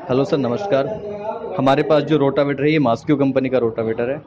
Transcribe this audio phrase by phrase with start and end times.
[0.00, 0.86] Hello sir, नमस्कार।
[1.58, 4.22] हमारे पास जो रोटावेटर है, ये मास्क्यू कंपनी का रोटावेटर है।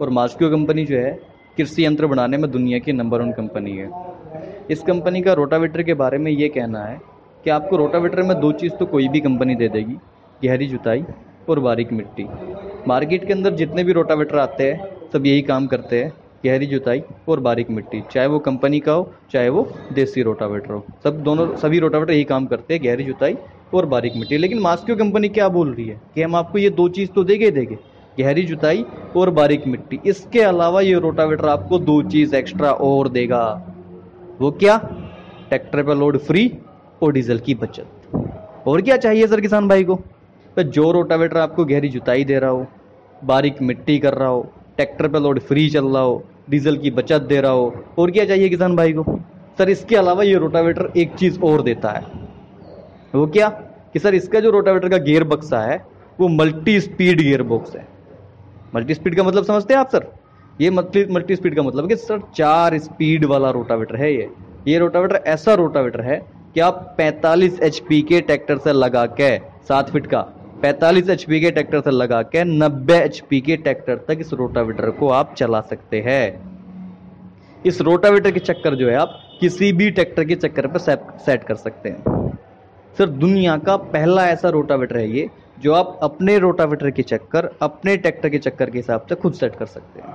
[0.00, 1.10] और मास्क्यू कंपनी जो है,
[1.56, 3.90] कृषि यंत्र बनाने में दुनिया की नंबर वन कंपनी है।
[4.70, 6.98] इस कंपनी का रोटावेटर के बारे में ये कहना है
[7.44, 9.96] कि आपको रोटावेटर में दो चीज़ तो कोई भी कंपनी दे देगी,
[10.44, 11.04] गहरी जुताई
[11.48, 12.26] और बारीक मिट्टी।
[12.88, 16.12] मार्केट के अंदर जितने भी रोटावेटर आते हैं, सब यही काम करते हैं,
[16.44, 20.84] गहरी जुताई और बारीक मिट्टी, चाहे वो कंपनी का हो, चाहे वो देसी रोटावेटर हो।
[21.04, 23.36] सब दोनों, सभी रोटावेटर यही काम करते हैं, गहरी जुताई
[23.74, 26.88] और बारीक मिट्टी। लेकिन मास्क्यो कंपनी क्या बोल रही है कि हम आपको ये दो
[26.88, 27.78] चीज़ तो देगे देंगे,
[28.20, 28.84] गहरी जुताई
[29.16, 33.44] और बारीक मिट्टी। इसके अलावा ये रोटावेटर आपको दो चीज़ एक्स्ट्रा और देगा।
[34.40, 34.76] वो क्या?
[35.48, 36.50] ट्रैक्टर पर लोड फ्री
[37.02, 39.94] और डीजल की बचत। और क्या चाहिए सर किसान भाई को?
[40.56, 42.66] तो जो रोटावेटर आपको गहरी जुताई दे रहा हो,
[43.24, 44.40] बारीक मिट्टी कर रहा हो,
[44.76, 48.24] ट्रैक्टर पे लोड फ्री चल रहा हो, डीजल की बचत दे रहा हो, और क्या
[48.24, 49.04] चाहिए किसान भाई को?
[49.58, 52.19] सर इसके अलावा ये रोटावेटर एक चीज़ और देता है।
[53.14, 53.48] वो क्या?
[53.92, 55.86] कि सर, इसका जो रोटावेटर का गियर बक्सा है,
[56.20, 57.88] वो मल्टी स्पीड गियर बॉक्स है।
[58.74, 60.06] मल्टी स्पीड का मतलब समझते हैं आप, सर?
[60.60, 64.30] ये मल्टी मल्टी स्पीड का मतलब कि, सर, चार स्पीड वाला रोटावेटर है ये।
[64.68, 69.90] ये रोटावेटर, ऐसा रोटावेटर है कि आप 45 एचपी के ट्रैक्टर से लगा के, सात
[69.90, 70.26] फिट का
[70.62, 75.08] 45 एचपी के ट्रैक्टर से लगा के 90 एच के ट्रैक्टर तक इस रोटावेटर को
[75.08, 76.50] आप चला सकते हैं।
[77.66, 80.78] इस रोटावेटर के चक्कर जो है, आप किसी भी ट्रैक्टर के चक्कर पर
[81.18, 82.19] सेट कर सकते हैं।
[82.98, 87.96] सर, दुनिया का पहला ऐसा रोटावेटर है ये, जो आप अपने रोटावेटर के चक्कर, अपने
[87.96, 90.10] ट्रैक्टर के चक्कर के हिसाब से खुद सेट कर सकते हैं।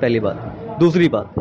[0.00, 1.34] पहली बात। दूसरी बात।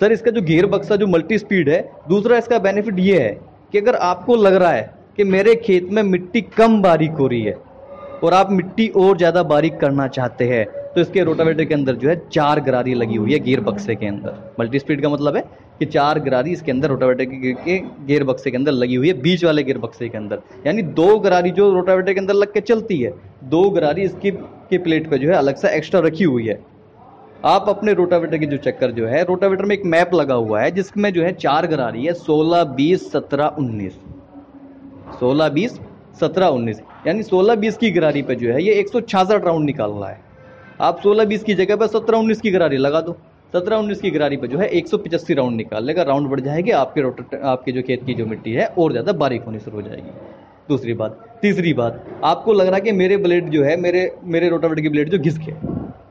[0.00, 3.32] सर, इसका जो गियर बक्सा जो मल्टी स्पीड है, दूसरा इसका बेनिफिट ये है
[3.72, 7.42] कि अगर आपको लग रहा है कि मेरे खेत में मिट्टी कम बारीक हो रही
[7.42, 7.56] है
[8.24, 10.64] और आप मिट्टी और ज़्यादा बारीक करना चाहते हैं
[10.94, 14.06] तो इसके रोटावेटर के अंदर जो है, चार गरारी लगी हुई है गियर बक्से के
[14.06, 15.42] अंदर। मल्टी स्पीड का मतलब है
[15.78, 19.44] कि चार गरारी इसके अंदर रोटावेटर के गियर बक्से के अंदर लगी हुई है, बीच
[19.44, 22.98] वाले गियर बक्से के अंदर। यानी दो गरारी जो रोटावेटर के अंदर लग के चलती
[22.98, 23.12] है,
[23.44, 26.60] दो गरारी इसकी, की प्लेट पे जो है अलग से एक्स्ट्रा रखी हुई है।
[27.44, 30.70] आप अपने रोटावेटर के जो चक्कर जो है, रोटावेटर में एक मैप लगा हुआ है,
[30.70, 33.92] जिसमें जो है चार गरारी है, सोलह, बीस, सत्रह, उन्नीस।
[35.20, 35.78] सोलह, बीस,
[36.20, 39.64] सत्रह, उन्नीस। यानी सोलह, बीस की गरारी पे जो है, ये एक सौ छियासठ राउंड
[39.64, 40.20] निकाल रहा है।
[40.80, 43.16] आप सोलह, बीस की जगह पर सत्रह, उन्नीस की गरारी लगा दो।
[43.52, 44.86] सत्रह उन्नीस की गरारी पर जो है एक
[45.30, 48.66] राउंड निकाल लेगा। राउंड बढ़ जाएगी, आपके रोटर आपके जो खेत की जो मिट्टी है,
[48.68, 50.10] और ज़्यादा बारीक होनी शुरू हो जाएगी।
[50.68, 54.48] दूसरी बात, तीसरी बात, आपको लग रहा है कि मेरे ब्लेड जो है, मेरे मेरे
[54.48, 55.52] रोटावेटर की ब्लेड जो घिस के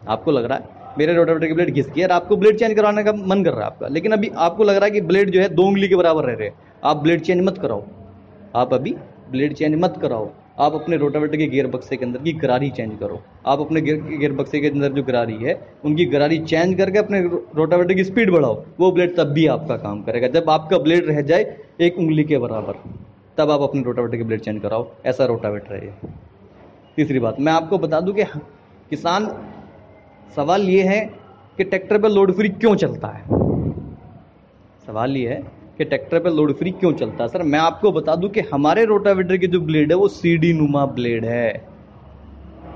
[0.08, 3.04] आपको लग रहा है, मेरे रोटावेटर की ब्लेड घिस गई और आपको ब्लेड चेंज कराने
[3.04, 5.42] का मन कर रहा है आपका। लेकिन अभी आपको लग रहा है कि ब्लेड जो
[5.42, 6.50] है दो उंगली के बराबर रह रहे
[6.84, 7.84] आप ब्लेड चेंज मत कराओ।
[8.56, 8.96] आप अभी
[9.32, 12.92] ब्लेड चेंज मत कराओ। आप अपने रोटावेटर के गियर बक्से के अंदर की गरारी चेंज
[13.00, 15.54] करो। आप अपने गियर बक्से के अंदर जो गरारी है,
[15.86, 17.20] उनकी गरारी चेंज करके अपने
[17.56, 21.22] रोटावेटर की स्पीड बढ़ाओ। वो ब्लेड तब भी आपका काम करेगा। जब आपका ब्लेड रह
[21.22, 22.80] जाए एक उंगली के बराबर,
[23.38, 25.94] तब आप अपने रोटावेटर की ब्लेड चेंज कराओ। ऐसा रोटावेटर है ये।
[26.98, 28.24] तीसरी बात, मैं आपको बता दूँ कि
[28.90, 29.28] किसान,
[30.36, 31.00] सवाल ये है
[31.58, 33.24] कि ट्रैक्टर पर लोड फ्री क्यों चलता है?
[34.88, 35.42] सवाल ये है
[35.78, 37.24] कि ट्रैक्टर पे लोड फ्री क्यों चलता?
[37.24, 40.54] है सर, मैं आपको बता दूँ कि हमारे रोटावेटर की जो ब्लेड है, वो सीडी
[40.54, 41.68] नुमा ब्लेड है।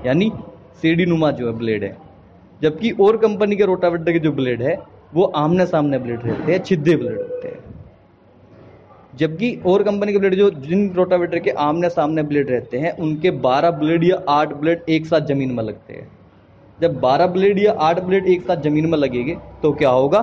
[0.06, 0.32] यानी
[0.82, 1.96] सीडी नुमा जो है ब्लेड है।
[2.62, 4.78] जबकि और कंपनी के रोटावेटर के जो ब्लेड है,
[5.14, 7.58] वो आमने सामने ब्लेड रहते हैं, छिद्दे ब्लेड होते हैं।
[9.16, 13.30] जबकि और कंपनी के ब्लेड जो, जिन रोटावेटर के आमने सामने ब्लेड रहते हैं, उनके
[13.30, 16.08] 12 ब्लेड या 8 ब्लेड एक साथ ज़मीन में लगते हैं।
[16.80, 20.20] जब 12 ब्लेड या 8 ब्लेड एक साथ ज़मीन में लगेंगे तो क्या होगा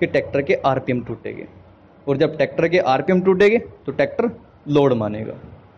[0.00, 1.63] कि ट्रैक्टर के आरपीएम टूटेंगे।
[2.06, 4.30] और जब ट्रैक्टर के आरपीएम टूटेंगे तो ट्रैक्टर
[4.68, 5.34] लोड मानेगा।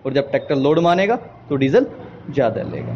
[0.06, 1.16] और जब ट्रैक्टर लोड मानेगा
[1.48, 1.86] तो डीजल
[2.30, 2.94] ज़्यादा लेगा।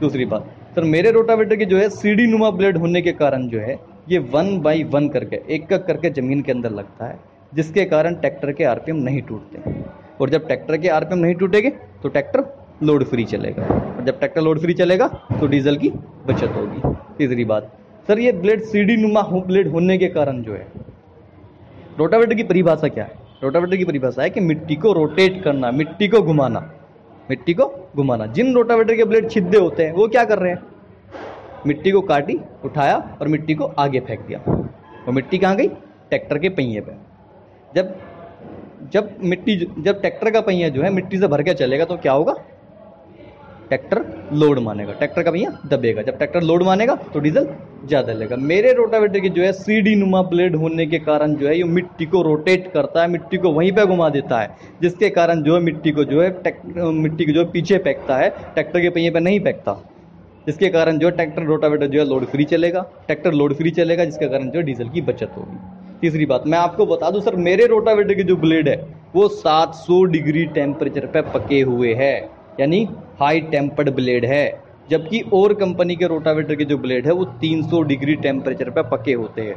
[0.00, 3.60] दूसरी बात, सर, मेरे रोटावेटर की जो है, सीडी नुमा ब्लेड होने के कारण जो
[3.60, 3.78] है,
[4.08, 7.18] ये वन बाई वन करके, एक एक करके ज़मीन के अंदर लगता है,
[7.52, 9.74] जिसके कारण ट्रैक्टर के आरपीएम नहीं टूटते।
[10.20, 11.70] और जब ट्रैक्टर के आरपीएम नहीं टूटेंगे
[12.02, 12.44] तो ट्रैक्टर
[12.82, 15.90] लोड फ्री चलेगा। और जब ट्रैक्टर लोड फ्री चलेगा तो डीजल की
[16.26, 17.72] बचत होगी। तीसरी बात,
[18.08, 20.66] सर, ये ब्लेड, सीडी नुमा ब्लेड होने के कारण जो है
[21.98, 23.12] रोटावेटर की परिभाषा क्या है?
[23.42, 26.60] रोटावेटर की परिभाषा है कि मिट्टी को रोटेट करना, मिट्टी को घुमाना,
[27.30, 27.66] मिट्टी को
[27.96, 30.62] घुमाना। जिन रोटावेटर के ब्लेड छिद्दे होते हैं, वो क्या कर रहे हैं?
[31.66, 34.40] मिट्टी को काटी, उठाया और मिट्टी को आगे फेंक दिया।
[35.06, 35.68] वो मिट्टी कहाँ गई?
[35.68, 36.92] ट्रैक्टर के पहिए पे।
[37.74, 37.96] जब
[38.92, 42.12] जब मिट्टी जब ट्रैक्टर का पहिया जो है, मिट्टी से भर के चलेगा तो क्या
[42.12, 42.34] होगा?
[43.68, 47.48] ट्रैक्टर लोड मानेगा। ट्रैक्टर का भैया दबेगा। जब ट्रैक्टर लोड मानेगा तो डीजल
[47.84, 51.56] ज़्यादा लेगा। मेरे रोटावेटर की जो है सीडी नुमा ब्लेड होने के कारण जो है
[51.56, 54.48] ये मिट्टी को रोटेट करता है, मिट्टी को वहीं पे घुमा देता है,
[54.82, 56.28] जिसके कारण जो है मिट्टी को जो है
[56.92, 59.76] मिट्टी को जो है पीछे फेंकता है, ट्रैक्टर के पहिए पे नहीं फेंकता।
[60.46, 64.04] जिसके कारण जो है ट्रैक्टर रोटावेटर जो है लोड फ्री चलेगा, ट्रैक्टर लोड फ्री चलेगा,
[64.04, 65.56] जिसके कारण जो है डीजल की बचत होगी।
[66.00, 68.76] तीसरी बात मैं आपको बता दूँ, सर, मेरे रोटावेटर की जो ब्लेड है,
[69.14, 72.14] वो 700 डिग्री टेम्परेचर पे पके हुए है,
[72.60, 72.88] यानी
[73.20, 74.46] हाई टेम्पर्ड ब्लेड है।
[74.90, 79.12] जबकि और कंपनी के रोटावेटर के जो ब्लेड है, वो 300 डिग्री टेम्परेचर पे पके
[79.12, 79.56] होते हैं।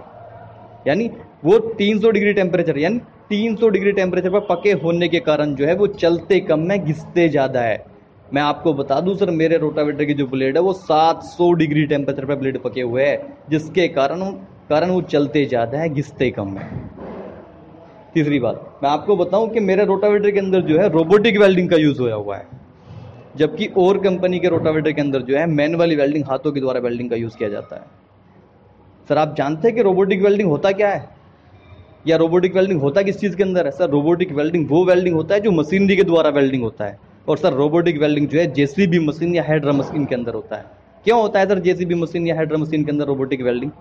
[0.87, 1.09] यानी
[1.45, 2.99] वो 300 डिग्री टेम्परेचर, यानी
[3.29, 7.29] 300 डिग्री टेम्परेचर पर पके होने के कारण जो है, वो चलते कम है, घिसते
[7.29, 7.85] ज़्यादा है।
[8.33, 12.25] मैं आपको बता दूँ, सर, मेरे रोटावेटर की जो ब्लेड है, वो 700 डिग्री टेम्परेचर
[12.25, 14.21] पर ब्लेड पके हुए हैं, जिसके कारण
[14.69, 16.89] कारण वो चलते ज़्यादा है, घिसते कम है।
[18.13, 21.77] तीसरी बात, मैं आपको बताऊँ कि मेरे रोटावेटर के अंदर जो है, रोबोटिक वेल्डिंग का
[21.77, 22.58] यूज़ होया हुआ है।
[23.37, 27.09] जबकि और कंपनी के रोटावेटर के अंदर जो है मैनुअली वेल्डिंग हाथों के द्वारा वेल्डिंग
[27.09, 27.81] का यूज़ किया जाता है।
[29.09, 31.09] सर, आप जानते हैं कि रोबोटिक वेल्डिंग होता क्या है?
[32.07, 33.71] या रोबोटिक वेल्डिंग होता किस चीज़ के अंदर है?
[33.71, 37.37] सर, रोबोटिक वेल्डिंग वो वेल्डिंग होता है जो मशीनरी के द्वारा वेल्डिंग होता है। और
[37.37, 40.65] सर, रोबोटिक वेल्डिंग जो है जेसीबी मशीन या हाइड्रा मशीन के अंदर होता है।
[41.03, 43.71] क्यों होता है सर जेसीबी मशीन या हाइड्रा मशीन के अंदर रोबोटिक वेल्डिंग?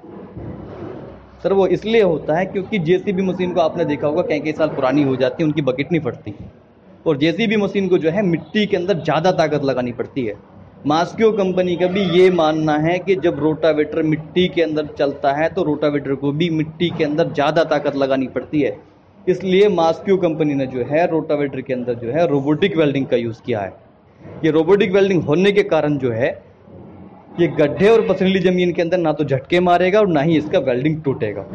[1.43, 4.69] सर, वो इसलिए होता है क्योंकि जेसीबी मशीन को आपने देखा होगा कई कई साल
[4.69, 6.35] पुरानी हो जाती है, उनकी बकेट नहीं फटती।
[7.09, 10.35] और जेसीबी मशीन को जो है मिट्टी के अंदर ज़्यादा ताकत लगानी पड़ती है।
[10.87, 15.49] मास्क्यो कंपनी का भी ये मानना है कि जब रोटावेटर मिट्टी के अंदर चलता है
[15.49, 18.77] तो रोटावेटर को भी मिट्टी के अंदर ज़्यादा ताकत लगानी पड़ती है।
[19.25, 23.41] इसलिए मास्क्यो कंपनी ने जो है रोटावेटर के अंदर जो है रोबोटिक वेल्डिंग का यूज़
[23.47, 23.73] किया है।
[24.45, 26.31] ये रोबोटिक वेल्डिंग होने के कारण जो है,
[27.41, 30.59] ये गड्ढे और पथरीली ज़मीन के अंदर ना तो झटके मारेगा और ना ही इसका
[30.61, 31.47] वेल्डिंग टूटेगा।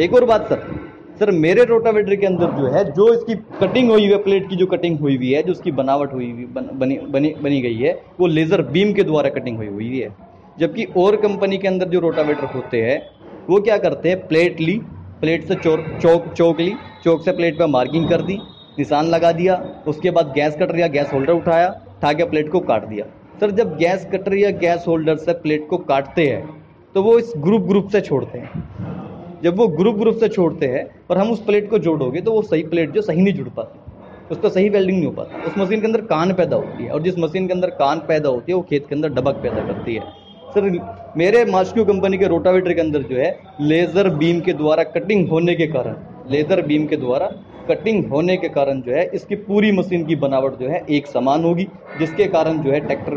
[0.00, 0.81] एक और बात, सर।
[1.18, 4.56] सर मेरे रोटावेटर के अंदर जो है जो इसकी कटिंग हुई हुई है प्लेट की
[4.56, 7.76] जो कटिंग हुई हुई है जो उसकी बनावट हुई हुई बन, बनी बनी बनी गई
[7.76, 10.08] है वो लेज़र बीम के द्वारा कटिंग हुई हुई है।
[10.56, 13.00] जबकि और कंपनी के अंदर जो रोटावेटर होते हैं
[13.48, 14.78] वो क्या करते हैं प्लेट ली
[15.20, 16.74] प्लेट से चौक चौक चौक ली
[17.04, 18.38] चौक से प्लेट पर मार्किंग कर दी
[18.78, 22.60] निशान लगा दिया उसके बाद गैस कटर या गैस होल्डर उठाया उठा के प्लेट को
[22.62, 23.04] काट दिया।
[23.40, 26.44] सर जब गैस कटर या गैस होल्डर से प्लेट को काटते हैं
[26.94, 28.62] तो वो इस ग्रुप ग्रुप से छोड़ते हैं।
[29.42, 32.42] जब वो ग्रुप ग्रुप से छोड़ते हैं और हम उस प्लेट को जोड़ोगे तो वो
[32.42, 33.78] सही प्लेट जो सही नहीं जुड़ पाती।
[34.30, 37.02] उसका सही वेल्डिंग नहीं हो पाता। उस मशीन के अंदर कान पैदा होती है और
[37.02, 39.94] जिस मशीन के अंदर कान पैदा होती है, वो खेत के अंदर डबक पैदा करती
[39.94, 40.00] है।
[40.54, 40.70] सर,
[41.16, 45.54] मेरे मास्क्यू कंपनी के रोटावेटर के अंदर जो है लेज़र बीम के द्वारा कटिंग होने
[45.54, 45.96] के कारण
[46.30, 47.26] लेज़र बीम के द्वारा
[47.68, 51.44] कटिंग होने के कारण जो है, इसकी पूरी मशीन की बनावट जो है, एक समान
[51.44, 51.66] होगी,
[51.98, 53.16] जिसके कारण जो है ट्रैक्टर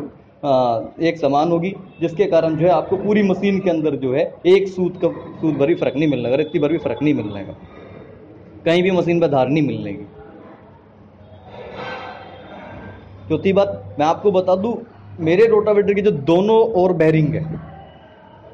[1.02, 4.68] एक समान होगी, जिसके कारण जो है आपको पूरी मशीन के अंदर जो है एक
[4.68, 5.08] सूत का,
[5.42, 7.54] सूत भर भी फ़र्क नहीं मिलने इतनी भर भी फ़र्क नहीं मिलने का।
[8.66, 10.06] कहीं भी मशीन पर धार नहीं मिलने की।
[13.30, 14.76] चौथी बात, मैं आपको बता दूँ,
[15.20, 17.44] मेरे रोटावेटर के जो दोनों और बैरिंग है,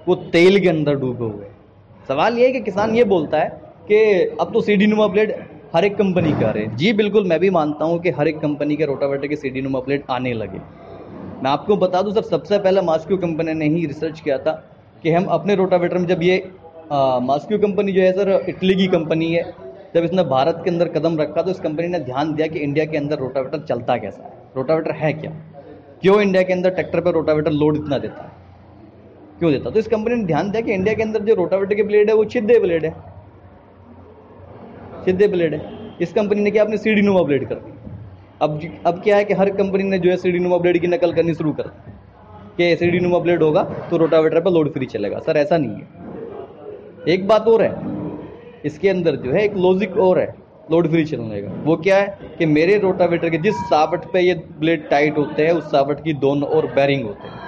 [0.07, 1.45] वो तेल के अंदर डूबे हुए
[2.09, 3.49] सवाल ये है कि किसान ये बोलता है
[3.87, 3.97] कि
[4.41, 5.35] अब तो सीडी नुमा प्लेट
[5.75, 8.75] हर एक कंपनी का रहे। जी, बिल्कुल, मैं भी मानता हूँ कि हर एक कंपनी
[8.75, 10.59] के रोटावेटर के सीडी नुमा प्लेट आने लगे।
[11.43, 14.51] मैं आपको बता दूँ, सर, सबसे पहले मास्क्यू कंपनी ने ही रिसर्च किया था
[15.03, 16.37] कि हम अपने रोटावेटर में जब ये
[17.23, 19.43] मास्क्यू कंपनी जो है, सर इटली की कंपनी है,
[19.95, 22.85] जब इसने भारत के अंदर कदम रखा तो इस कंपनी ने ध्यान दिया कि इंडिया
[22.85, 25.31] के अंदर रोटावेटर चलता कैसा है। रोटावेटर है क्या?
[26.01, 28.31] क्यों इंडिया के अंदर ट्रैक्टर पर रोटावेटर लोड इतना देता है?
[29.39, 29.69] क्यों देता?
[29.69, 32.15] तो इस कंपनी ने ध्यान दिया कि इंडिया के अंदर जो रोटावेटर के ब्लेड है,
[32.15, 32.93] वो छिद्दे ब्लेड है।
[35.05, 35.61] छिद्दे ब्लेड है।
[36.01, 36.63] इस कंपनी ने क्या?
[36.63, 37.71] अपनी सीडी नुमा ब्लेड कर दी
[38.41, 40.87] अब अब क्या है कि हर कंपनी ने जो है सी डी नुमा ब्लेड की
[40.87, 41.67] नकल करनी शुरू कर
[42.57, 45.71] कि सी डी नुमा ब्लेड होगा तो रोटावेटर पर लोड फ्री चलेगा। सर, ऐसा नहीं
[45.71, 47.73] है। एक बात और है,
[48.65, 50.33] इसके अंदर जो है एक लॉजिक और है
[50.71, 54.33] लोड फ्री चलने का। वो क्या है कि मेरे रोटावेटर के जिस सावट पे ये
[54.59, 57.39] ब्लेड टाइट होते हैं, उस सावट की दोनों और बैरिंग होते हैं।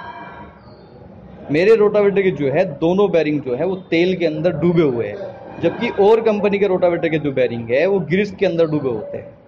[1.50, 5.06] मेरे रोटावेटर के जो है, दोनों बैरिंग जो है, वो तेल के अंदर डूबे हुए
[5.06, 8.88] हैं। जबकि और कंपनी के रोटावेटर के जो बैरिंग है, वो ग्रीस के अंदर डूबे
[8.88, 9.43] होते हैं।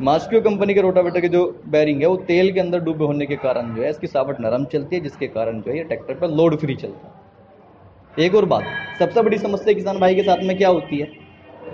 [0.00, 3.36] मास्क्यो कंपनी के रोटावेटर के जो बैरिंग है, वो तेल के अंदर डूबे होने के
[3.36, 6.28] कारण जो है, इसकी सावट नरम चलती है, जिसके कारण जो है ये ट्रैक्टर पर
[6.30, 8.64] लोड फ्री चलता है। एक और बात,
[8.98, 11.08] सबसे बड़ी समस्या किसान भाई के साथ में क्या होती है?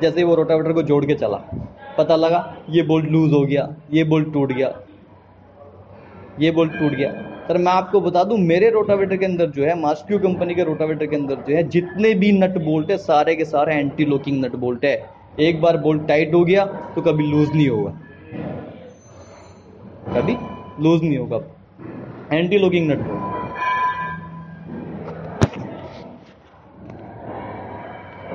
[0.03, 1.37] जैसे वो रोटावेटर को जोड़ के चला,
[1.99, 2.41] पता लगा,
[2.71, 4.73] ये बोल्ट लूज हो गया, ये बोल्ट टूट गया,
[6.41, 7.11] ये बोल्ट टूट गया।
[7.49, 11.07] सर, मैं आपको बता दूँ, मेरे रोटावेटर के अंदर जो है, मास्क्यू कंपनी के रोटावेटर
[11.07, 14.57] के अंदर जो है, जितने भी नट बोल्ट है, सारे के सारे एंटी लॉकिंग नट
[14.57, 14.97] बोल्ट है।
[15.41, 16.65] एक बार बोल्ट टाइट हो गया
[16.95, 17.99] तो कभी लूज नहीं होगा।
[20.15, 20.37] कभी
[20.83, 21.41] लूज नहीं होगा।
[22.33, 23.01] एंटी लॉकिंग नट